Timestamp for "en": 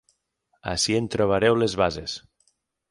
1.01-1.11